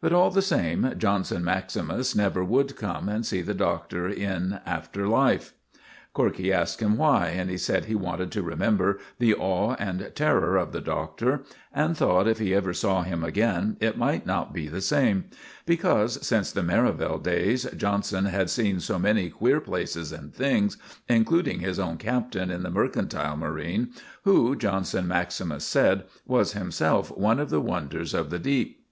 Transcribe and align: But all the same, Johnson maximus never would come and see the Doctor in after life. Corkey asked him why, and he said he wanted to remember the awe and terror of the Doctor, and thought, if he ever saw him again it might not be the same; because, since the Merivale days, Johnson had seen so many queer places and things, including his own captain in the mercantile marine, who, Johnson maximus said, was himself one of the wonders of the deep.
But 0.00 0.12
all 0.12 0.32
the 0.32 0.42
same, 0.42 0.94
Johnson 0.98 1.44
maximus 1.44 2.16
never 2.16 2.42
would 2.42 2.74
come 2.74 3.08
and 3.08 3.24
see 3.24 3.40
the 3.40 3.54
Doctor 3.54 4.08
in 4.08 4.58
after 4.66 5.06
life. 5.06 5.52
Corkey 6.12 6.52
asked 6.52 6.82
him 6.82 6.96
why, 6.96 7.28
and 7.28 7.48
he 7.48 7.56
said 7.56 7.84
he 7.84 7.94
wanted 7.94 8.32
to 8.32 8.42
remember 8.42 8.98
the 9.20 9.32
awe 9.32 9.76
and 9.78 10.10
terror 10.16 10.56
of 10.56 10.72
the 10.72 10.80
Doctor, 10.80 11.44
and 11.72 11.96
thought, 11.96 12.26
if 12.26 12.40
he 12.40 12.52
ever 12.52 12.72
saw 12.74 13.02
him 13.04 13.22
again 13.22 13.76
it 13.78 13.96
might 13.96 14.26
not 14.26 14.52
be 14.52 14.66
the 14.66 14.80
same; 14.80 15.26
because, 15.66 16.18
since 16.26 16.50
the 16.50 16.64
Merivale 16.64 17.18
days, 17.18 17.64
Johnson 17.76 18.24
had 18.24 18.50
seen 18.50 18.80
so 18.80 18.98
many 18.98 19.30
queer 19.30 19.60
places 19.60 20.10
and 20.10 20.34
things, 20.34 20.78
including 21.08 21.60
his 21.60 21.78
own 21.78 21.96
captain 21.96 22.50
in 22.50 22.64
the 22.64 22.70
mercantile 22.72 23.36
marine, 23.36 23.90
who, 24.24 24.56
Johnson 24.56 25.06
maximus 25.06 25.62
said, 25.64 26.06
was 26.26 26.54
himself 26.54 27.16
one 27.16 27.38
of 27.38 27.50
the 27.50 27.60
wonders 27.60 28.14
of 28.14 28.30
the 28.30 28.38
deep. 28.40 28.84